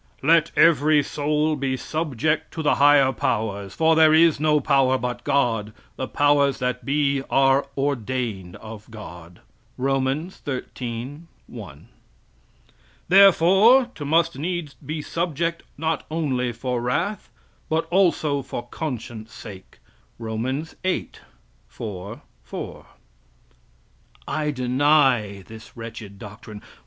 "Let 0.23 0.49
every 0.55 1.03
soul 1.03 1.55
be 1.55 1.77
subject 1.77 2.51
to 2.55 2.63
the 2.63 2.73
higher 2.81 3.11
powers; 3.11 3.75
For 3.75 3.95
there 3.95 4.15
is 4.15 4.39
no 4.39 4.59
power 4.59 4.97
but 4.97 5.23
God: 5.23 5.73
the 5.95 6.07
powers 6.07 6.57
that 6.57 6.83
be 6.83 7.21
are 7.29 7.67
ordained 7.77 8.55
of 8.55 8.89
God." 8.89 9.41
Rom. 9.77 10.31
xiii, 10.31 11.17
I. 11.55 11.77
"Therefore 13.09 13.91
to 13.93 14.03
must 14.03 14.39
needs 14.39 14.73
be 14.73 15.03
subject 15.03 15.61
not 15.77 16.07
only 16.09 16.51
for 16.51 16.81
wrath, 16.81 17.29
but 17.69 17.85
also 17.91 18.41
for 18.41 18.65
conscience 18.69 19.31
sake." 19.31 19.77
Rom. 20.17 20.63
viii, 20.81 21.09
4, 21.67 22.21
4. 22.43 22.85
(I 24.27 24.49
deny 24.49 25.43
this 25.45 25.77
wretched 25.77 26.17
doctrine. 26.17 26.63